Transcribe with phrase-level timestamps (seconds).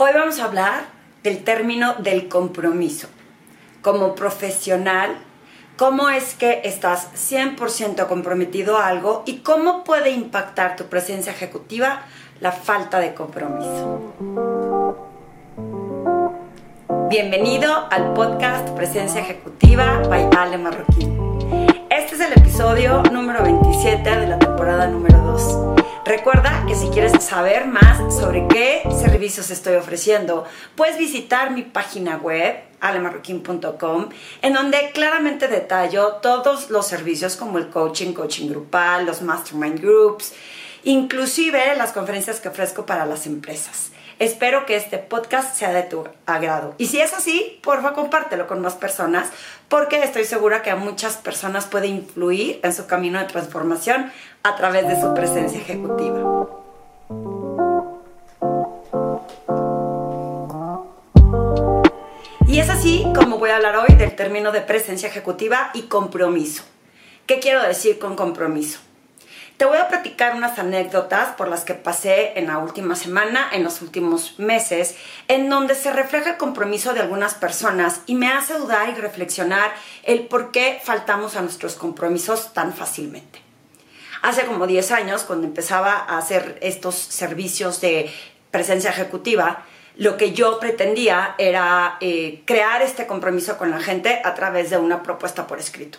[0.00, 0.84] Hoy vamos a hablar
[1.24, 3.08] del término del compromiso.
[3.82, 5.16] Como profesional,
[5.76, 12.02] cómo es que estás 100% comprometido a algo y cómo puede impactar tu presencia ejecutiva
[12.38, 14.14] la falta de compromiso.
[17.10, 21.18] Bienvenido al podcast Presencia Ejecutiva by Ale Marroquín.
[21.90, 25.77] Este es el episodio número 27 de la temporada número 2.
[26.08, 32.16] Recuerda que si quieres saber más sobre qué servicios estoy ofreciendo, puedes visitar mi página
[32.16, 34.08] web alemarroquín.com,
[34.40, 40.32] en donde claramente detallo todos los servicios como el coaching, coaching grupal, los mastermind groups,
[40.84, 43.90] inclusive las conferencias que ofrezco para las empresas.
[44.18, 46.74] Espero que este podcast sea de tu agrado.
[46.76, 49.28] Y si es así, porfa, compártelo con más personas,
[49.68, 54.10] porque estoy segura que a muchas personas puede influir en su camino de transformación
[54.42, 56.48] a través de su presencia ejecutiva.
[62.48, 66.64] Y es así como voy a hablar hoy del término de presencia ejecutiva y compromiso.
[67.26, 68.80] ¿Qué quiero decir con compromiso?
[69.58, 73.64] Te voy a platicar unas anécdotas por las que pasé en la última semana, en
[73.64, 74.94] los últimos meses,
[75.26, 79.72] en donde se refleja el compromiso de algunas personas y me hace dudar y reflexionar
[80.04, 83.40] el por qué faltamos a nuestros compromisos tan fácilmente.
[84.22, 88.12] Hace como 10 años, cuando empezaba a hacer estos servicios de
[88.52, 94.34] presencia ejecutiva, lo que yo pretendía era eh, crear este compromiso con la gente a
[94.34, 95.98] través de una propuesta por escrito.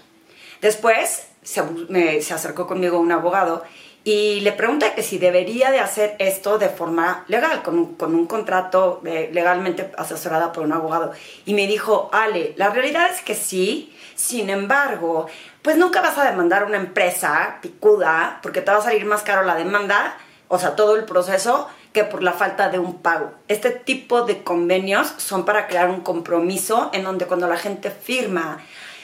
[0.61, 3.63] Después se, se acercó conmigo un abogado
[4.03, 8.15] y le pregunté que si debería de hacer esto de forma legal, con un, con
[8.15, 11.11] un contrato eh, legalmente asesorada por un abogado.
[11.45, 15.27] Y me dijo, Ale, la realidad es que sí, sin embargo,
[15.61, 19.21] pues nunca vas a demandar a una empresa picuda porque te va a salir más
[19.21, 20.17] caro la demanda,
[20.47, 23.31] o sea, todo el proceso, que por la falta de un pago.
[23.47, 28.59] Este tipo de convenios son para crear un compromiso en donde cuando la gente firma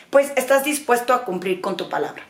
[0.10, 2.24] pues estás dispuesto a cumplir con tu palabra.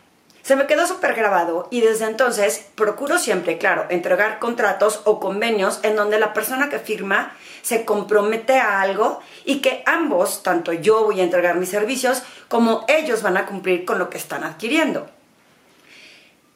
[0.45, 5.79] Se me quedó súper grabado y desde entonces procuro siempre, claro, entregar contratos o convenios
[5.81, 11.03] en donde la persona que firma se compromete a algo y que ambos, tanto yo
[11.03, 15.09] voy a entregar mis servicios como ellos van a cumplir con lo que están adquiriendo.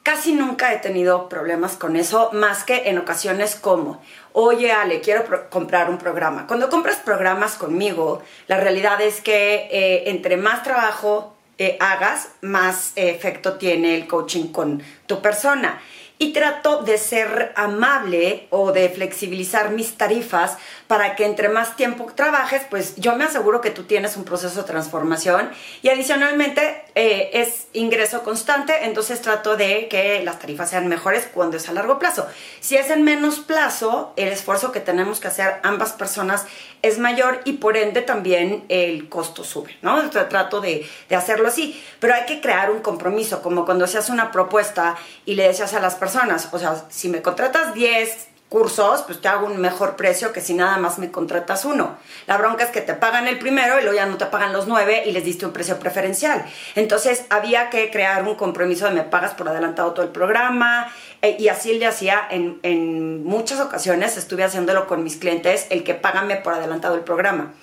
[0.03, 4.01] Casi nunca he tenido problemas con eso, más que en ocasiones como,
[4.33, 6.47] oye Ale, quiero comprar un programa.
[6.47, 12.93] Cuando compras programas conmigo, la realidad es que eh, entre más trabajo eh, hagas, más
[12.95, 15.81] efecto tiene el coaching con tu persona
[16.22, 20.57] y trato de ser amable o de flexibilizar mis tarifas
[20.88, 24.62] para que entre más tiempo trabajes, pues yo me aseguro que tú tienes un proceso
[24.62, 25.50] de transformación
[25.81, 31.56] y adicionalmente eh, es ingreso constante, entonces trato de que las tarifas sean mejores cuando
[31.56, 32.28] es a largo plazo.
[32.59, 36.46] Si es en menos plazo, el esfuerzo que tenemos que hacer ambas personas
[36.81, 40.00] es mayor y por ende también el costo sube, ¿no?
[40.01, 43.97] Entonces, trato de, de hacerlo así, pero hay que crear un compromiso, como cuando se
[43.97, 44.95] hace una propuesta
[45.25, 49.27] y le decías a las personas, o sea, si me contratas 10 cursos, pues te
[49.27, 51.97] hago un mejor precio que si nada más me contratas uno.
[52.25, 54.67] La bronca es que te pagan el primero y luego ya no te pagan los
[54.67, 56.43] nueve y les diste un precio preferencial.
[56.75, 61.38] Entonces había que crear un compromiso de me pagas por adelantado todo el programa eh,
[61.39, 65.93] y así le hacía en, en muchas ocasiones, estuve haciéndolo con mis clientes, el que
[65.93, 67.53] págame por adelantado el programa.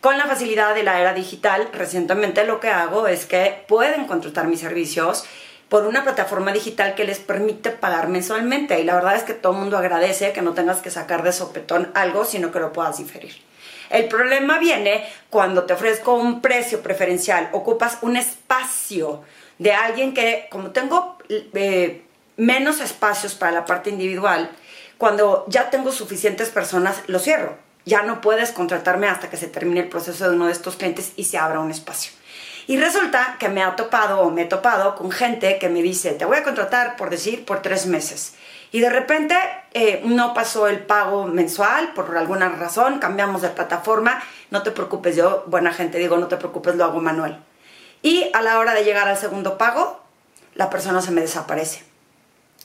[0.00, 4.46] Con la facilidad de la era digital, recientemente lo que hago es que pueden contratar
[4.46, 5.24] mis servicios
[5.68, 8.80] por una plataforma digital que les permite pagar mensualmente.
[8.80, 11.32] Y la verdad es que todo el mundo agradece que no tengas que sacar de
[11.32, 13.34] sopetón algo, sino que lo puedas diferir.
[13.90, 19.22] El problema viene cuando te ofrezco un precio preferencial, ocupas un espacio
[19.58, 22.02] de alguien que, como tengo eh,
[22.36, 24.50] menos espacios para la parte individual,
[24.98, 27.56] cuando ya tengo suficientes personas, lo cierro.
[27.84, 31.12] Ya no puedes contratarme hasta que se termine el proceso de uno de estos clientes
[31.16, 32.12] y se abra un espacio.
[32.66, 36.12] Y resulta que me ha topado o me he topado con gente que me dice,
[36.12, 38.34] te voy a contratar, por decir, por tres meses.
[38.72, 39.36] Y de repente
[39.72, 44.20] eh, no pasó el pago mensual por alguna razón, cambiamos de plataforma,
[44.50, 47.42] no te preocupes, yo, buena gente, digo, no te preocupes, lo hago manual.
[48.02, 50.00] Y a la hora de llegar al segundo pago,
[50.54, 51.84] la persona se me desaparece.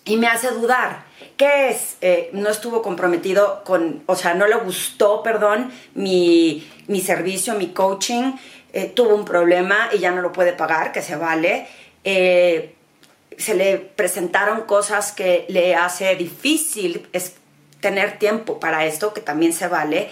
[0.04, 1.04] Y me hace dudar,
[1.38, 1.98] ¿qué es?
[2.02, 7.68] Eh, no estuvo comprometido con, o sea, no le gustó, perdón, mi, mi servicio, mi
[7.68, 8.34] coaching,
[8.74, 11.68] eh, tuvo un problema y ya no lo puede pagar, que se vale.
[12.04, 12.76] Eh,
[13.38, 17.36] se le presentaron cosas que le hace difícil es
[17.82, 20.10] tener tiempo para esto, que también se vale.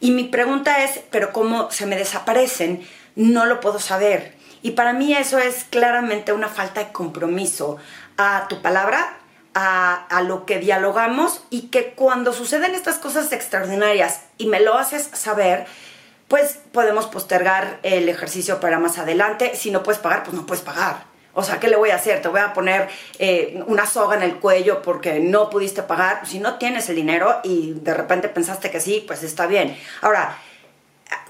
[0.00, 2.86] Y mi pregunta es, pero ¿cómo se me desaparecen?
[3.14, 4.34] No lo puedo saber.
[4.62, 7.78] Y para mí eso es claramente una falta de compromiso
[8.16, 9.16] a tu palabra,
[9.54, 14.78] a, a, lo que dialogamos y que cuando suceden estas cosas extraordinarias y me lo
[14.78, 15.66] haces saber,
[16.32, 19.54] pues podemos postergar el ejercicio para más adelante.
[19.54, 21.04] Si no puedes pagar, pues no puedes pagar.
[21.34, 22.22] O sea, ¿qué le voy a hacer?
[22.22, 22.88] Te voy a poner
[23.18, 26.26] eh, una soga en el cuello porque no pudiste pagar.
[26.26, 29.76] Si no tienes el dinero y de repente pensaste que sí, pues está bien.
[30.00, 30.38] Ahora,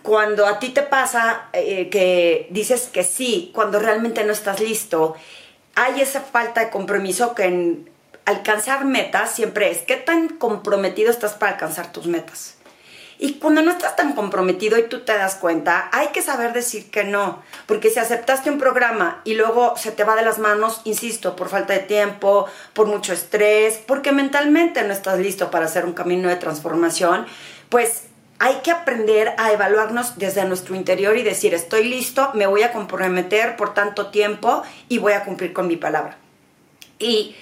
[0.05, 5.17] cuando a ti te pasa eh, que dices que sí, cuando realmente no estás listo,
[5.75, 7.91] hay esa falta de compromiso que en
[8.25, 12.55] alcanzar metas siempre es, ¿qué tan comprometido estás para alcanzar tus metas?
[13.25, 16.91] Y cuando no estás tan comprometido y tú te das cuenta, hay que saber decir
[16.91, 17.41] que no.
[17.67, 21.49] Porque si aceptaste un programa y luego se te va de las manos, insisto, por
[21.49, 26.29] falta de tiempo, por mucho estrés, porque mentalmente no estás listo para hacer un camino
[26.29, 27.27] de transformación,
[27.69, 28.07] pues
[28.41, 32.73] hay que aprender a evaluarnos desde nuestro interior y decir, estoy listo, me voy a
[32.73, 36.17] comprometer por tanto tiempo y voy a cumplir con mi palabra.
[36.99, 37.37] Y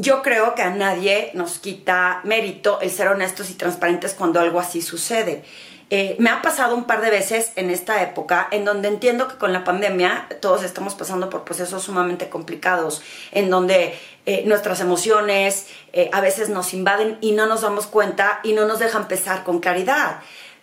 [0.00, 4.58] yo creo que a nadie nos quita mérito el ser honestos y transparentes cuando algo
[4.58, 5.44] así sucede.
[5.90, 9.34] Eh, me ha pasado un par de veces en esta época en donde entiendo que
[9.34, 13.02] con la pandemia todos estamos pasando por procesos sumamente complicados,
[13.32, 18.40] en donde eh, nuestras emociones eh, a veces nos invaden y no nos damos cuenta
[18.44, 20.20] y no nos dejan pensar con claridad.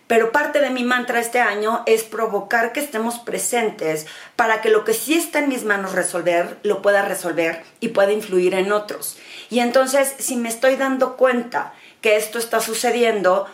[0.08, 4.06] Pero parte de mi mantra este año es provocar que estemos presentes
[4.36, 8.10] para que lo que sí está en mis manos resolver, lo pueda resolver y pueda
[8.10, 9.18] influir en otros.
[9.50, 13.46] Y entonces, si me estoy dando cuenta que esto está sucediendo,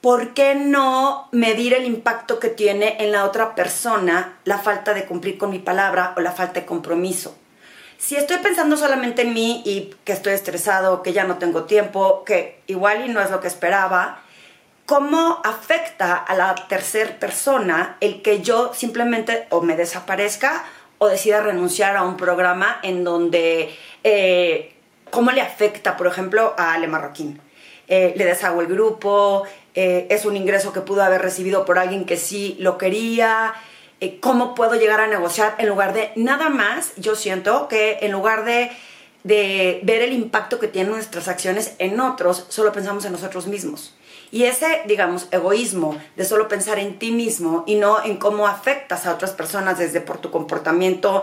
[0.00, 5.04] ¿por qué no medir el impacto que tiene en la otra persona la falta de
[5.04, 7.36] cumplir con mi palabra o la falta de compromiso?
[7.98, 12.24] Si estoy pensando solamente en mí y que estoy estresado, que ya no tengo tiempo,
[12.24, 14.23] que igual y no es lo que esperaba,
[14.86, 20.64] cómo afecta a la tercera persona el que yo simplemente o me desaparezca
[20.98, 24.74] o decida renunciar a un programa en donde, eh,
[25.10, 27.40] cómo le afecta, por ejemplo, a Ale Marroquín.
[27.88, 29.44] Eh, le deshago el grupo,
[29.74, 33.54] eh, es un ingreso que pudo haber recibido por alguien que sí lo quería,
[34.20, 38.44] cómo puedo llegar a negociar en lugar de nada más, yo siento que en lugar
[38.44, 38.70] de,
[39.22, 43.94] de ver el impacto que tienen nuestras acciones en otros, solo pensamos en nosotros mismos.
[44.34, 49.06] Y ese, digamos, egoísmo de solo pensar en ti mismo y no en cómo afectas
[49.06, 51.22] a otras personas desde por tu comportamiento,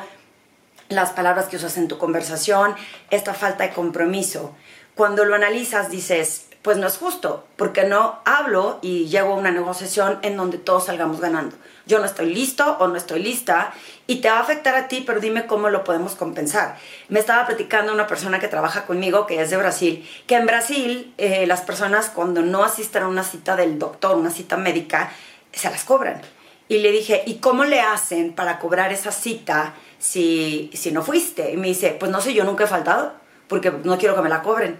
[0.87, 2.73] las palabras que usas en tu conversación,
[3.09, 4.55] esta falta de compromiso.
[4.95, 9.51] Cuando lo analizas dices, pues no es justo, porque no hablo y llego a una
[9.51, 11.55] negociación en donde todos salgamos ganando.
[11.87, 13.73] Yo no estoy listo o no estoy lista
[14.05, 16.77] y te va a afectar a ti, pero dime cómo lo podemos compensar.
[17.09, 21.13] Me estaba platicando una persona que trabaja conmigo, que es de Brasil, que en Brasil
[21.17, 25.11] eh, las personas cuando no asisten a una cita del doctor, una cita médica,
[25.51, 26.21] se las cobran.
[26.67, 31.51] Y le dije, ¿y cómo le hacen para cobrar esa cita si, si no fuiste?
[31.51, 33.13] Y me dice, pues no sé, yo nunca he faltado,
[33.47, 34.79] porque no quiero que me la cobren.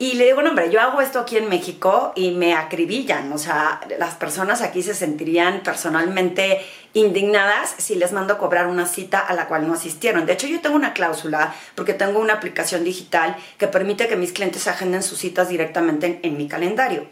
[0.00, 3.30] Y le digo, no, hombre, yo hago esto aquí en México y me acribillan.
[3.34, 6.64] O sea, las personas aquí se sentirían personalmente
[6.94, 10.24] indignadas si les mando cobrar una cita a la cual no asistieron.
[10.24, 14.32] De hecho, yo tengo una cláusula porque tengo una aplicación digital que permite que mis
[14.32, 17.04] clientes agenden sus citas directamente en, mi calendario.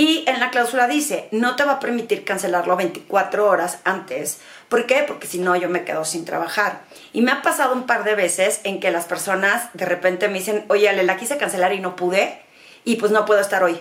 [0.00, 4.38] Y en la cláusula dice, no te va a permitir cancelarlo 24 horas antes.
[4.68, 5.04] ¿Por qué?
[5.04, 6.82] Porque si no, yo me quedo sin trabajar.
[7.12, 10.38] Y me ha pasado un par de veces en que las personas de repente me
[10.38, 12.40] dicen, oye, Ale, la quise cancelar y no pude,
[12.84, 13.80] y pues no puedo estar hoy.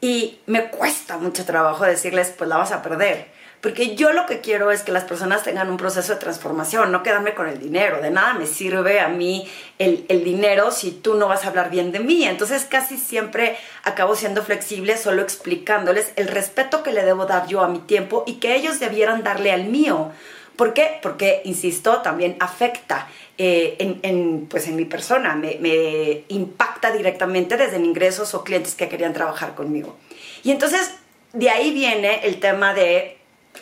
[0.00, 3.28] Y me cuesta mucho trabajo decirles, pues la vas a perder.
[3.60, 7.02] Porque yo lo que quiero es que las personas tengan un proceso de transformación, no
[7.02, 8.00] quedarme con el dinero.
[8.00, 9.48] De nada me sirve a mí
[9.78, 12.24] el, el, dinero si tú no vas a hablar bien de mí.
[12.24, 17.62] Entonces casi siempre acabo siendo flexible, solo explicándoles el respeto que le debo dar yo
[17.62, 20.12] a mi tiempo y que ellos debieran darle al mío.
[20.54, 20.98] ¿Por qué?
[21.02, 27.56] Porque, insisto, también afecta eh, en, en, pues en mi persona, me, me impacta directamente
[27.56, 29.96] desde ingresos o clientes que querían trabajar conmigo.
[30.42, 30.94] Y entonces
[31.32, 33.17] de ahí viene el tema de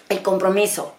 [0.09, 0.97] el compromiso,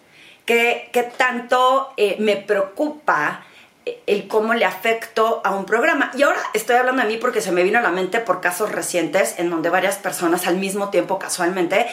[0.48, 3.44] que, tanto eh, me preocupa
[3.84, 6.10] eh, el cómo le afecto a un programa.
[6.16, 8.72] Y ahora estoy hablando de mí porque se me vino a la mente por casos
[8.72, 11.86] recientes en donde varias personas al mismo tiempo casualmente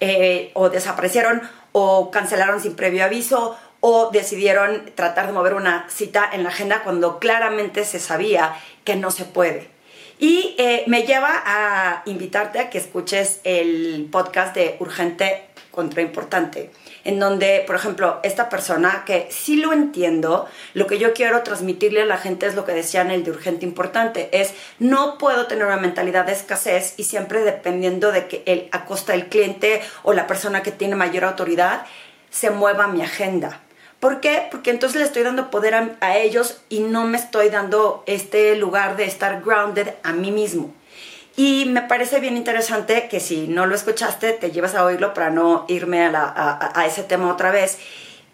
[0.00, 6.28] eh, o desaparecieron o cancelaron sin previo aviso o decidieron tratar de mover una cita
[6.32, 9.68] en la agenda cuando claramente se sabía que no se puede.
[10.18, 10.56] Y
[10.88, 15.47] me lleva a invitarte a que escuches el podcast de Urgente
[15.78, 16.72] contraimportante,
[17.04, 22.02] en donde, por ejemplo, esta persona que sí lo entiendo, lo que yo quiero transmitirle
[22.02, 25.66] a la gente es lo que decían el de urgente importante, es no puedo tener
[25.66, 30.14] una mentalidad de escasez y siempre dependiendo de que el, a costa del cliente o
[30.14, 31.86] la persona que tiene mayor autoridad
[32.28, 33.60] se mueva mi agenda
[34.00, 34.46] ¿Por qué?
[34.50, 38.96] Porque entonces le estoy dando poder a, ellos y no me estoy dando este lugar
[38.96, 40.72] de estar grounded a mí mismo.
[41.38, 45.30] Y me parece bien interesante que si no lo escuchaste, te llevas a oírlo para
[45.30, 47.78] no irme a, la, a, ese tema otra vez.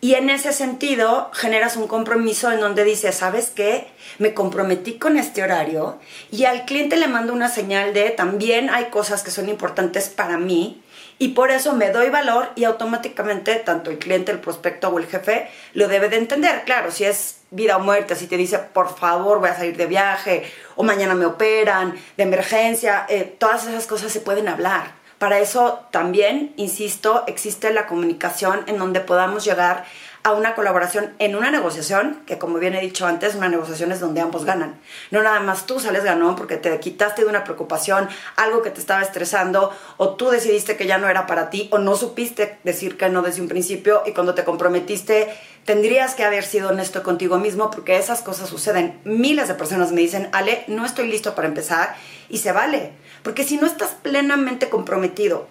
[0.00, 3.88] Y en ese sentido generas un compromiso en donde dices, ¿sabes qué?
[4.18, 5.98] Me comprometí con este horario
[6.30, 10.38] y al cliente le mando una señal de también hay cosas que son importantes para
[10.38, 10.82] mí
[11.18, 15.06] y por eso me doy valor y automáticamente tanto el cliente, el prospecto o el
[15.06, 16.64] jefe lo debe de entender.
[16.64, 19.86] Claro, si es vida o muerte, si te dice, por favor, voy a salir de
[19.86, 25.38] viaje o mañana me operan, de emergencia, eh, todas esas cosas se pueden hablar para
[25.38, 29.86] eso también, insisto, existe la comunicación en donde podamos llegar
[30.24, 34.00] a una colaboración en una negociación, que como bien he dicho antes, una negociación es
[34.00, 34.80] donde ambos ganan.
[35.10, 38.80] No nada más tú sales ganón porque te quitaste de una preocupación, algo que te
[38.80, 42.96] estaba estresando, o tú decidiste que ya no era para ti, o no supiste decir
[42.96, 45.28] que no desde un principio, y cuando te comprometiste,
[45.66, 48.98] tendrías que haber sido honesto contigo mismo, porque esas cosas suceden.
[49.04, 51.96] Miles de personas me dicen, Ale, no estoy listo para empezar,
[52.30, 52.92] y se vale.
[53.22, 55.48] Porque si no estás plenamente comprometido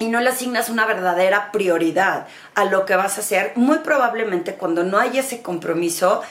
[0.00, 4.54] y no le asignas una verdadera prioridad a lo que vas a hacer, muy probablemente
[4.54, 6.22] cuando no hay ese compromiso,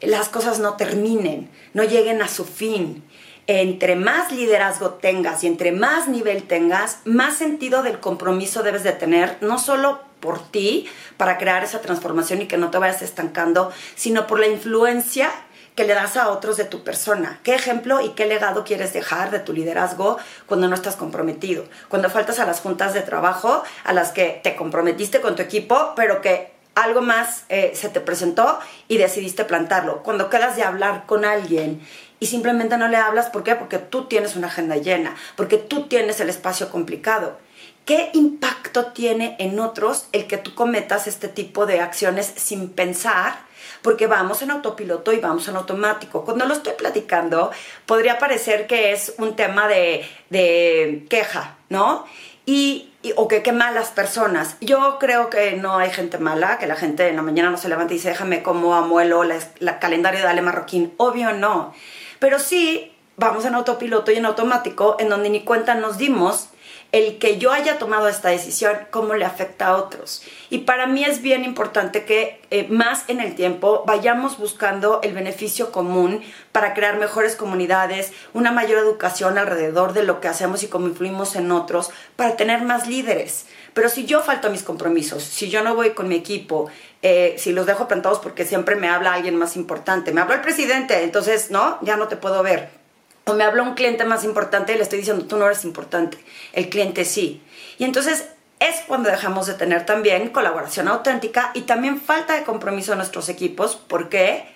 [0.00, 3.04] las cosas no terminen, no lleguen a su fin.
[3.46, 8.92] Entre más liderazgo tengas y entre más nivel tengas, más sentido del compromiso debes de
[8.92, 10.88] tener, no solo por ti,
[11.18, 15.30] para crear esa transformación y que no te vayas estancando, sino por la influencia
[15.74, 17.40] que le das a otros de tu persona.
[17.42, 21.64] ¿Qué ejemplo y qué legado quieres dejar de tu liderazgo cuando no estás comprometido?
[21.88, 25.92] Cuando faltas a las juntas de trabajo a las que te comprometiste con tu equipo,
[25.96, 30.02] pero que algo más eh, se te presentó y decidiste plantarlo.
[30.02, 31.86] Cuando quedas de hablar con alguien
[32.20, 33.54] y simplemente no le hablas, ¿por qué?
[33.54, 37.38] Porque tú tienes una agenda llena, porque tú tienes el espacio complicado.
[37.84, 43.40] ¿Qué impacto tiene en otros el que tú cometas este tipo de acciones sin pensar?
[43.82, 46.24] Porque vamos en autopiloto y vamos en automático.
[46.24, 47.50] Cuando lo estoy platicando,
[47.86, 52.06] podría parecer que es un tema de, de queja, ¿no?
[52.46, 54.56] Y, o que qué malas personas.
[54.60, 57.68] Yo creo que no hay gente mala, que la gente en la mañana no se
[57.68, 60.92] levanta y dice, déjame como amuelo la, la calendario de Ale Marroquín.
[60.96, 61.74] Obvio no.
[62.18, 66.51] Pero sí, vamos en autopiloto y en automático, en donde ni cuenta nos dimos
[66.92, 70.22] el que yo haya tomado esta decisión, cómo le afecta a otros.
[70.50, 75.14] Y para mí es bien importante que eh, más en el tiempo vayamos buscando el
[75.14, 76.22] beneficio común
[76.52, 81.34] para crear mejores comunidades, una mayor educación alrededor de lo que hacemos y cómo influimos
[81.34, 83.46] en otros, para tener más líderes.
[83.72, 86.70] Pero si yo falto a mis compromisos, si yo no voy con mi equipo,
[87.00, 90.40] eh, si los dejo plantados porque siempre me habla alguien más importante, me habla el
[90.42, 92.81] presidente, entonces, no, ya no te puedo ver
[93.24, 96.18] o me habla un cliente más importante y le estoy diciendo, tú no eres importante,
[96.52, 97.42] el cliente sí.
[97.78, 98.26] Y entonces
[98.60, 103.28] es cuando dejamos de tener también colaboración auténtica y también falta de compromiso en nuestros
[103.28, 103.76] equipos.
[103.76, 104.46] ¿Por qué?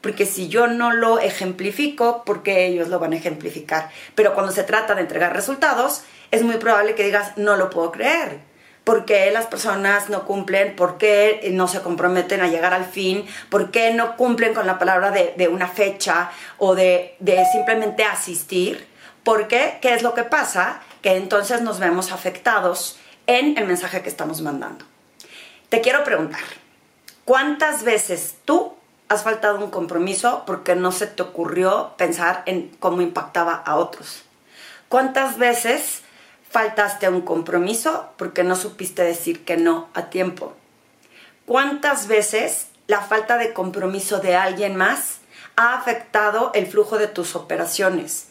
[0.00, 3.90] Porque si yo no lo ejemplifico, porque ellos lo van a ejemplificar.
[4.14, 7.92] Pero cuando se trata de entregar resultados, es muy probable que digas, no lo puedo
[7.92, 8.49] creer
[8.84, 13.26] por qué las personas no cumplen, por qué no se comprometen a llegar al fin,
[13.48, 18.86] por qué no cumplen con la palabra de, una fecha o de, de, simplemente asistir.
[19.22, 19.78] ¿Por qué?
[19.82, 20.80] ¿Qué es lo que pasa?
[21.02, 24.84] Que entonces nos vemos afectados en el mensaje que estamos mandando.
[25.68, 26.40] Te quiero preguntar,
[27.24, 28.74] ¿cuántas veces tú
[29.08, 34.22] has faltado un compromiso porque no se te ocurrió pensar en cómo impactaba a otros?
[34.88, 36.02] ¿Cuántas veces
[36.50, 40.52] faltaste a un compromiso porque no supiste decir que no a tiempo.
[41.46, 45.18] ¿Cuántas veces la falta de compromiso de alguien más
[45.56, 48.28] ha afectado el flujo de tus operaciones?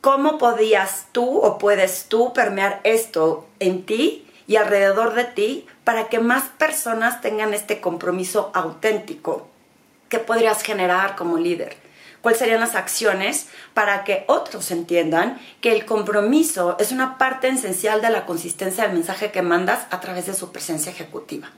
[0.00, 6.08] ¿Cómo podías tú o puedes tú permear esto en ti y alrededor de ti para
[6.08, 9.46] que más personas tengan este compromiso auténtico
[10.08, 11.76] que podrías generar como líder?
[12.22, 18.02] Cuáles serían las acciones para que otros entiendan que el compromiso es una parte esencial
[18.02, 21.50] de la consistencia del mensaje que mandas a través de su presencia ejecutiva.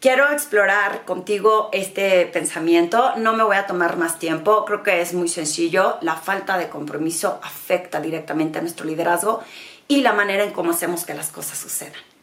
[0.00, 5.14] Quiero explorar contigo este pensamiento, no me voy a tomar más tiempo, creo que es
[5.14, 9.42] muy sencillo, la falta de compromiso afecta directamente a nuestro liderazgo
[9.88, 12.13] y la manera en cómo hacemos que las cosas sucedan.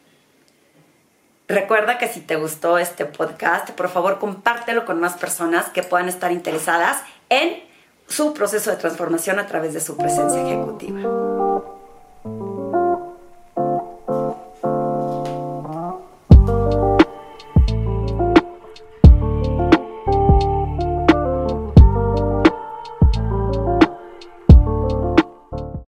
[1.52, 6.08] Recuerda que si te gustó este podcast, por favor compártelo con más personas que puedan
[6.08, 7.62] estar interesadas en
[8.08, 11.00] su proceso de transformación a través de su presencia ejecutiva.